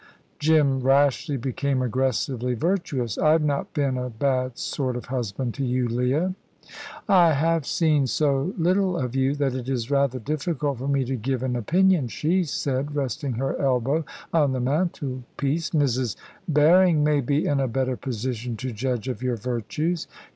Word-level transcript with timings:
Jim 0.39 0.79
rashly 0.79 1.37
became 1.37 1.79
aggressively 1.79 2.55
virtuous. 2.55 3.19
"I've 3.19 3.43
not 3.43 3.71
been 3.75 3.99
a 3.99 4.09
bad 4.09 4.57
sort 4.57 4.95
of 4.95 5.05
husband 5.13 5.53
to 5.53 5.63
you, 5.63 5.87
Leah." 5.87 6.33
"I 7.07 7.33
have 7.33 7.67
seen 7.67 8.07
so 8.07 8.51
little 8.57 8.97
of 8.97 9.15
you 9.15 9.35
that 9.35 9.53
it 9.53 9.69
is 9.69 9.91
rather 9.91 10.17
difficult 10.17 10.79
for 10.79 10.87
me 10.87 11.05
to 11.05 11.15
give 11.15 11.43
an 11.43 11.55
opinion," 11.55 12.07
she 12.07 12.45
said, 12.45 12.95
resting 12.95 13.33
her 13.33 13.55
elbow 13.61 14.03
on 14.33 14.53
the 14.53 14.59
mantelpiece. 14.59 15.69
"Mrs. 15.69 16.15
Berring 16.51 17.03
may 17.03 17.21
be 17.21 17.45
in 17.45 17.59
a 17.59 17.67
better 17.67 17.95
position 17.95 18.57
to 18.57 18.71
judge 18.71 19.07
of 19.07 19.21
your 19.21 19.37
virtues." 19.37 20.07